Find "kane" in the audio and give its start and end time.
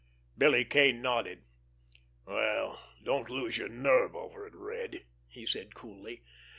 0.65-0.99